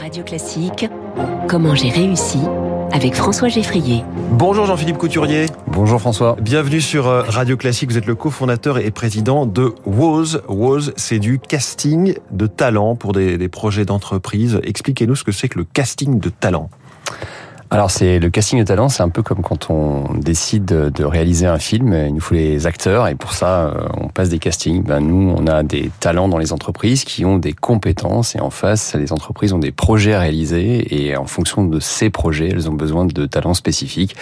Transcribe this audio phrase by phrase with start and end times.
[0.00, 0.88] Radio Classique,
[1.46, 2.38] comment j'ai réussi
[2.90, 4.02] avec François Geffrier.
[4.30, 5.44] Bonjour Jean-Philippe Couturier.
[5.66, 6.36] Bonjour François.
[6.40, 7.90] Bienvenue sur euh, Radio Classique.
[7.90, 10.40] Vous êtes le cofondateur et président de WOZ.
[10.48, 14.58] WOZ, c'est du casting de talent pour des, des projets d'entreprise.
[14.62, 16.70] Expliquez-nous ce que c'est que le casting de talent.
[17.72, 21.46] Alors c'est le casting de talent, c'est un peu comme quand on décide de réaliser
[21.46, 24.82] un film, il nous faut les acteurs et pour ça euh, on passe des castings.
[24.82, 28.50] Ben nous on a des talents dans les entreprises qui ont des compétences et en
[28.50, 32.68] face les entreprises ont des projets à réaliser et en fonction de ces projets elles
[32.68, 34.16] ont besoin de talents spécifiques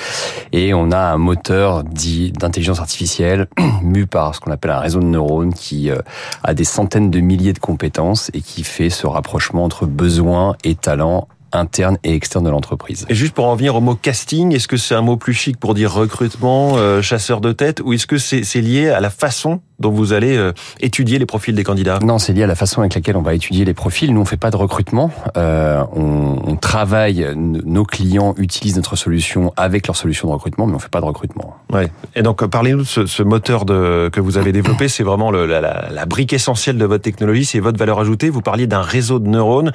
[0.52, 3.48] et on a un moteur dit d'intelligence artificielle
[3.82, 5.96] mu par ce qu'on appelle un réseau de neurones qui euh,
[6.44, 10.74] a des centaines de milliers de compétences et qui fait ce rapprochement entre besoins et
[10.74, 13.06] talents interne et externe de l'entreprise.
[13.08, 15.58] Et juste pour en venir au mot casting, est-ce que c'est un mot plus chic
[15.58, 19.60] pour dire recrutement, euh, chasseur de tête, ou est-ce que c'est lié à la façon
[19.78, 21.98] dont vous allez euh, étudier les profils des candidats?
[22.02, 24.12] Non, c'est lié à la façon avec laquelle on va étudier les profils.
[24.12, 25.10] Nous, on fait pas de recrutement.
[25.36, 27.26] Euh, on, on, travaille.
[27.36, 31.04] Nos clients utilisent notre solution avec leur solution de recrutement, mais on fait pas de
[31.04, 31.56] recrutement.
[31.72, 31.88] Ouais.
[32.16, 34.88] Et donc, parlez-nous de ce, ce, moteur de, que vous avez développé.
[34.88, 37.44] C'est vraiment le, la, la, la, brique essentielle de votre technologie.
[37.44, 38.30] C'est votre valeur ajoutée.
[38.30, 39.72] Vous parliez d'un réseau de neurones.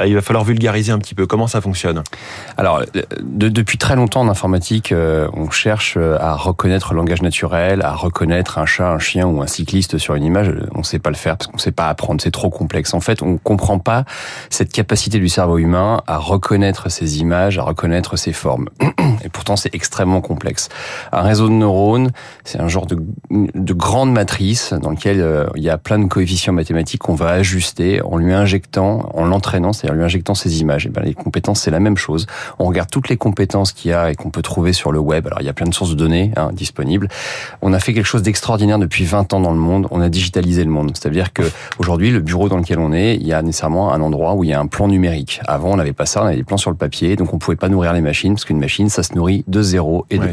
[0.00, 1.26] Euh, il va falloir vulgariser un petit peu.
[1.26, 2.02] Comment ça fonctionne?
[2.58, 2.82] Alors,
[3.22, 7.94] de, depuis très longtemps en informatique, euh, on cherche à reconnaître le langage naturel, à
[7.94, 10.98] reconnaître un chat, un chien ou un un cycliste sur une image, on ne sait
[10.98, 12.94] pas le faire parce qu'on ne sait pas apprendre, c'est trop complexe.
[12.94, 14.04] En fait, on comprend pas
[14.50, 18.68] cette capacité du cerveau humain à reconnaître ces images, à reconnaître ces formes.
[19.24, 20.68] Et pourtant, c'est extrêmement complexe.
[21.12, 22.10] Un réseau de neurones,
[22.44, 22.98] c'est un genre de,
[23.30, 27.30] de grande matrice dans lequel euh, il y a plein de coefficients mathématiques qu'on va
[27.30, 30.86] ajuster en lui injectant, en l'entraînant, c'est-à-dire lui injectant ces images.
[30.86, 32.26] Et ben, les compétences, c'est la même chose.
[32.58, 35.26] On regarde toutes les compétences qu'il y a et qu'on peut trouver sur le web.
[35.26, 37.08] Alors, il y a plein de sources de données hein, disponibles.
[37.62, 40.64] On a fait quelque chose d'extraordinaire depuis 20 ans dans le monde, on a digitalisé
[40.64, 40.92] le monde.
[40.94, 41.42] C'est-à-dire que
[41.78, 44.50] aujourd'hui, le bureau dans lequel on est, il y a nécessairement un endroit où il
[44.50, 45.40] y a un plan numérique.
[45.46, 47.56] Avant, on n'avait pas ça, on avait des plans sur le papier, donc on pouvait
[47.56, 50.26] pas nourrir les machines parce qu'une machine, ça se nourrit de 0 et de 1.
[50.26, 50.32] Et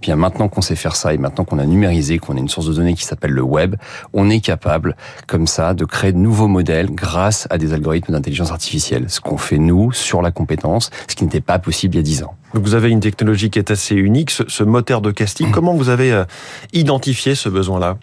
[0.00, 2.66] puis maintenant qu'on sait faire ça et maintenant qu'on a numérisé, qu'on a une source
[2.66, 3.76] de données qui s'appelle le web,
[4.12, 8.50] on est capable, comme ça, de créer de nouveaux modèles grâce à des algorithmes d'intelligence
[8.50, 9.06] artificielle.
[9.08, 12.02] Ce qu'on fait nous sur la compétence, ce qui n'était pas possible il y a
[12.02, 12.34] 10 ans.
[12.54, 15.50] Donc vous avez une technologie qui est assez unique, ce, ce moteur de casting.
[15.50, 16.24] Comment vous avez euh,
[16.72, 17.96] identifié ce besoin-là?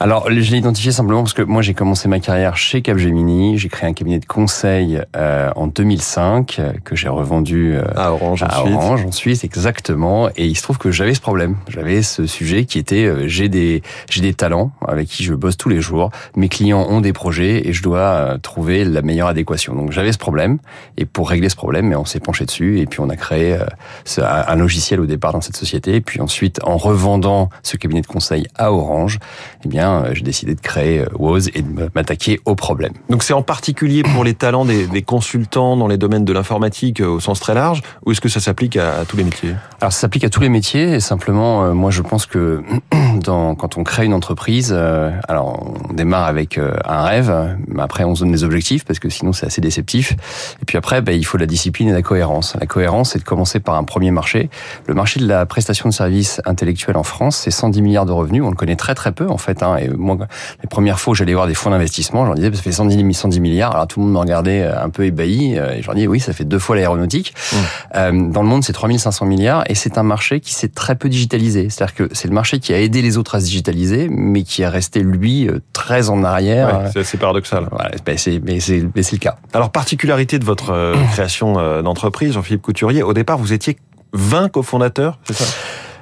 [0.00, 3.58] Alors, je l'ai identifié simplement parce que moi, j'ai commencé ma carrière chez Capgemini.
[3.58, 8.12] J'ai créé un cabinet de conseil euh, en 2005 euh, que j'ai revendu euh, à
[8.12, 8.74] Orange à ensuite.
[8.74, 10.28] Orange ensuite, exactement.
[10.36, 11.56] Et il se trouve que j'avais ce problème.
[11.68, 15.56] J'avais ce sujet qui était euh, j'ai des j'ai des talents avec qui je bosse
[15.56, 16.10] tous les jours.
[16.36, 19.74] Mes clients ont des projets et je dois euh, trouver la meilleure adéquation.
[19.74, 20.58] Donc j'avais ce problème.
[20.96, 23.58] Et pour régler ce problème, mais on s'est penché dessus et puis on a créé
[24.04, 25.94] ce, un logiciel au départ dans cette société.
[25.94, 29.18] Et puis ensuite, en revendant ce cabinet de conseil à Orange,
[29.64, 32.92] eh bien j'ai décidé de créer Woz et de m'attaquer au problème.
[33.10, 37.00] Donc c'est en particulier pour les talents des, des consultants dans les domaines de l'informatique
[37.00, 39.54] au sens très large, ou est-ce que ça s'applique à, à, tous les métiers?
[39.80, 42.62] Alors ça s'applique à tous les métiers, et simplement, euh, moi je pense que
[43.20, 47.82] dans, quand on crée une entreprise, euh, alors on démarre avec euh, un rêve, mais
[47.82, 50.12] après on se donne des objectifs, parce que sinon c'est assez déceptif,
[50.60, 52.56] et puis après ben, il faut la discipline et la cohérence.
[52.60, 54.50] La cohérence c'est de commencer par un premier marché.
[54.86, 58.42] Le marché de la prestation de services intellectuels en France, c'est 110 milliards de revenus,
[58.42, 60.16] on le connaît très très peu en fait, hein, et moi,
[60.62, 63.40] les premières fois où j'allais voir des fonds d'investissement, j'en disais, ça fait 110, 110
[63.40, 63.74] milliards.
[63.74, 65.54] Alors tout le monde me regardait euh, un peu ébahi.
[65.54, 67.34] Et je leur disais, oui, ça fait deux fois l'aéronautique.
[67.34, 67.56] Mmh.
[67.96, 71.08] Euh, dans le monde, c'est 3500 milliards et c'est un marché qui s'est très peu
[71.08, 71.70] digitalisé.
[71.70, 74.62] C'est-à-dire que c'est le marché qui a aidé les autres à se digitaliser, mais qui
[74.62, 76.82] est resté, lui, euh, très en arrière.
[76.82, 77.68] Ouais, c'est assez paradoxal.
[77.70, 79.36] Voilà, ben c'est, mais c'est, mais c'est le cas.
[79.52, 83.76] Alors, particularité de votre création d'entreprise, Jean-Philippe Couturier, au départ, vous étiez
[84.12, 85.44] 20 cofondateurs, c'est ça?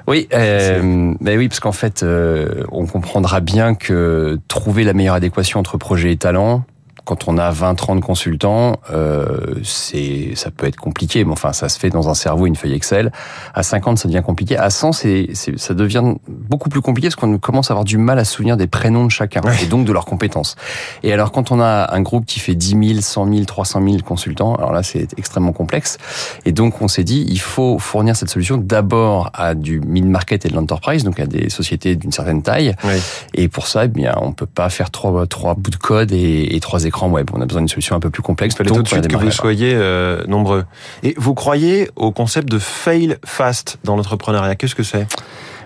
[0.07, 5.15] Oui, euh, ben oui, parce qu'en fait, euh, on comprendra bien que trouver la meilleure
[5.15, 6.65] adéquation entre projet et talent,
[7.05, 11.79] quand on a 20-30 consultants, euh, c'est ça peut être compliqué, mais enfin ça se
[11.79, 13.13] fait dans un cerveau, une feuille Excel.
[13.55, 14.57] À 50, ça devient compliqué.
[14.57, 18.19] À 100, c'est, ça devient beaucoup plus compliqué parce qu'on commence à avoir du mal
[18.19, 19.63] à se souvenir des prénoms de chacun ouais.
[19.63, 20.57] et donc de leurs compétences.
[21.03, 23.97] Et alors quand on a un groupe qui fait 10 000, 100 000, 300 000
[23.99, 25.99] consultants, alors là c'est extrêmement complexe.
[26.45, 30.49] Et donc on s'est dit, il faut fournir cette solution d'abord à du mid-market et
[30.49, 32.75] de l'enterprise, donc à des sociétés d'une certaine taille.
[32.85, 33.01] Ouais.
[33.35, 36.55] Et pour ça, eh bien, on peut pas faire trois, trois bouts de code et,
[36.55, 37.31] et trois écrans web.
[37.33, 38.55] On a besoin d'une solution un peu plus complexe.
[38.55, 40.65] Il fallait tout de suite que vous soyez euh, nombreux.
[41.03, 44.55] Et vous croyez au concept de fail fast dans l'entrepreneuriat?
[44.57, 45.07] Qu'est-ce que c'est?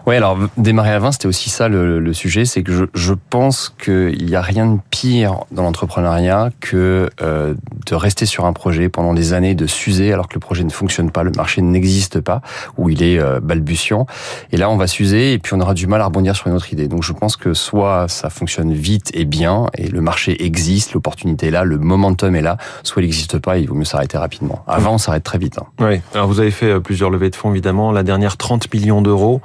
[0.07, 3.75] Ouais, alors démarrer à 20, c'était aussi ça le, sujet, c'est que je, je pense
[3.83, 7.55] qu'il n'y a rien de pire dans l'entrepreneuriat que euh,
[7.87, 10.71] de rester sur un projet pendant des années, de s'user alors que le projet ne
[10.71, 12.41] fonctionne pas, le marché n'existe pas,
[12.77, 14.07] ou il est euh, balbutiant.
[14.53, 16.55] Et là, on va s'user et puis on aura du mal à rebondir sur une
[16.55, 16.87] autre idée.
[16.87, 21.49] Donc je pense que soit ça fonctionne vite et bien, et le marché existe, l'opportunité
[21.49, 24.63] est là, le momentum est là, soit il n'existe pas, il vaut mieux s'arrêter rapidement.
[24.69, 25.59] Avant, on s'arrête très vite.
[25.59, 25.67] Hein.
[25.81, 29.03] Oui, alors vous avez fait euh, plusieurs levées de fonds, évidemment, la dernière 30 millions
[29.03, 29.41] d'euros.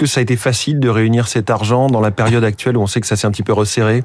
[0.00, 2.86] Que ça a été facile de réunir cet argent dans la période actuelle où on
[2.86, 4.02] sait que ça s'est un petit peu resserré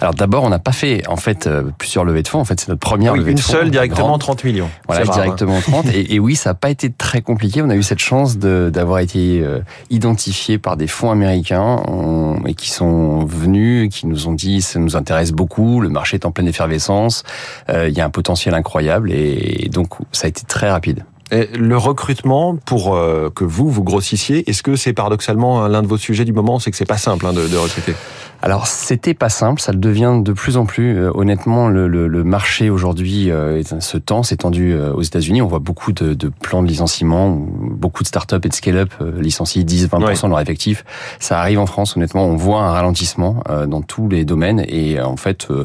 [0.00, 2.40] Alors d'abord, on n'a pas fait en fait euh, plusieurs levées de fonds.
[2.40, 3.52] En fait, c'est notre première oui, levée une de fonds.
[3.52, 4.20] seule directement grande.
[4.20, 4.70] 30 millions.
[4.86, 5.22] Voilà, rare, hein.
[5.22, 5.86] directement 30.
[5.92, 7.60] Et, et oui, ça n'a pas été très compliqué.
[7.60, 9.60] On a eu cette chance d'avoir été euh,
[9.90, 14.62] identifié par des fonds américains on- et qui sont venus, et qui nous ont dit
[14.62, 17.24] ça nous intéresse beaucoup, le marché est en pleine effervescence,
[17.68, 21.04] euh, il y a un potentiel incroyable et donc ça a été très rapide.
[21.32, 25.88] Et le recrutement pour euh, que vous vous grossissiez, est-ce que c'est paradoxalement l'un de
[25.88, 27.94] vos sujets du moment sait que c'est pas simple hein, de, de recruter?
[28.42, 30.96] Alors c'était pas simple, ça le devient de plus en plus.
[30.96, 35.42] Euh, honnêtement, le, le, le marché aujourd'hui euh, se tend, s'est tendu euh, aux États-Unis.
[35.42, 39.62] On voit beaucoup de, de plans de licenciement, beaucoup de startups et de scale-up licencient
[39.62, 40.84] 10-20% de leur effectif.
[41.18, 44.98] Ça arrive en France, honnêtement, on voit un ralentissement euh, dans tous les domaines et
[44.98, 45.62] euh, en fait, euh,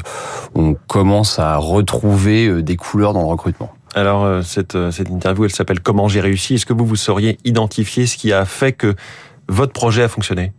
[0.54, 3.70] on commence à retrouver des couleurs dans le recrutement.
[3.94, 6.54] Alors euh, cette, euh, cette interview, elle s'appelle Comment j'ai réussi.
[6.54, 8.94] Est-ce que vous vous sauriez identifier ce qui a fait que
[9.48, 10.52] votre projet a fonctionné?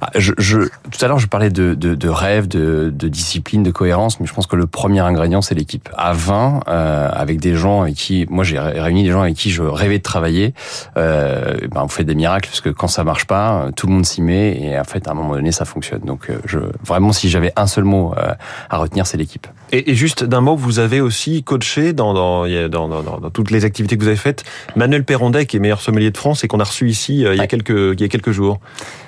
[0.00, 3.62] Ah, Je, je, tout à l'heure, je parlais de, de, de rêve, de, de discipline,
[3.62, 5.88] de cohérence, mais je pense que le premier ingrédient, c'est l'équipe.
[5.96, 9.34] À 20, euh, avec des gens avec qui, moi, j'ai ré- réuni des gens avec
[9.36, 10.52] qui je rêvais de travailler.
[10.96, 13.92] Euh, ben, on fait des miracles parce que quand ça marche pas, euh, tout le
[13.94, 16.00] monde s'y met et en fait, à un moment donné, ça fonctionne.
[16.00, 18.32] Donc, euh, je, vraiment, si j'avais un seul mot euh,
[18.70, 19.46] à retenir, c'est l'équipe.
[19.72, 23.50] et, et juste d'un mot, vous avez aussi coaché dans, dans, dans, dans, dans- toutes
[23.50, 24.44] les activités que vous avez faites
[24.76, 27.38] Manuel Perrondet, qui est meilleur sommelier de France et qu'on a reçu ici euh, il,
[27.38, 28.60] y a quelques, il y a quelques jours.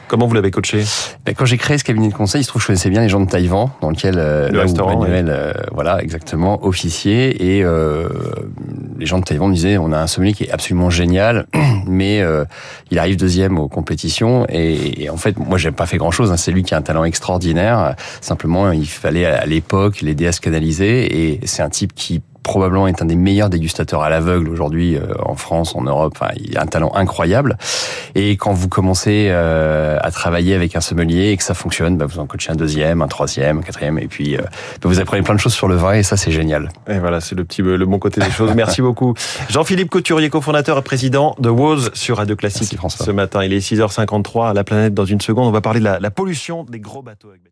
[0.09, 0.85] Comment vous l'avez coaché?
[1.27, 3.03] Ben, Quand j'ai créé ce cabinet de conseil, il se trouve que je connaissais bien
[3.03, 6.65] les gens de Taïwan, dans lequel euh, Le là où restaurant, Manuel, euh, voilà, exactement,
[6.65, 7.57] officier.
[7.59, 8.09] Et euh,
[8.99, 11.47] les gens de Taïwan me disaient, on a un sommelier qui est absolument génial,
[11.87, 12.45] mais euh,
[12.91, 14.47] il arrive deuxième aux compétitions.
[14.49, 16.33] Et, et en fait, moi, j'ai pas fait grand-chose.
[16.33, 16.37] hein.
[16.39, 17.95] C'est lui qui a un talent extraordinaire.
[18.23, 21.29] Simplement, il fallait à l'époque l'aider à se canaliser.
[21.31, 25.12] Et c'est un type qui probablement est un des meilleurs dégustateurs à l'aveugle aujourd'hui euh,
[25.23, 26.15] en France, en Europe.
[26.19, 27.59] Enfin, il a un talent incroyable.
[28.15, 32.06] Et quand vous commencez euh, à travailler avec un sommelier et que ça fonctionne, bah,
[32.06, 35.23] vous en coachez un deuxième, un troisième, un quatrième, et puis euh, bah, vous apprenez
[35.23, 36.71] plein de choses sur le vin et ça c'est génial.
[36.89, 38.55] Et voilà, c'est le petit le bon côté des choses.
[38.55, 39.12] Merci beaucoup.
[39.50, 43.05] Jean-Philippe Couturier, cofondateur et président de Woz sur Radio Classique Merci, François.
[43.05, 43.45] ce matin.
[43.45, 45.49] Il est 6h53 à la planète dans une seconde.
[45.49, 47.43] On va parler de la, la pollution des gros bateaux avec.